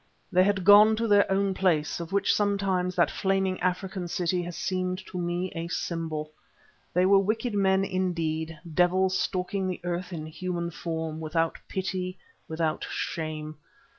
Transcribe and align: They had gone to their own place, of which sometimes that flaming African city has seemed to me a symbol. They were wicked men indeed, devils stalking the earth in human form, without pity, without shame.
They 0.31 0.43
had 0.43 0.63
gone 0.63 0.95
to 0.95 1.07
their 1.07 1.31
own 1.31 1.53
place, 1.53 1.99
of 1.99 2.11
which 2.11 2.33
sometimes 2.33 2.95
that 2.95 3.11
flaming 3.11 3.59
African 3.61 4.07
city 4.07 4.41
has 4.41 4.57
seemed 4.57 4.97
to 5.05 5.19
me 5.19 5.51
a 5.53 5.67
symbol. 5.67 6.31
They 6.91 7.05
were 7.05 7.19
wicked 7.19 7.53
men 7.53 7.85
indeed, 7.85 8.57
devils 8.73 9.15
stalking 9.19 9.67
the 9.67 9.79
earth 9.83 10.11
in 10.11 10.25
human 10.25 10.71
form, 10.71 11.19
without 11.19 11.59
pity, 11.69 12.17
without 12.47 12.83
shame. 12.89 13.57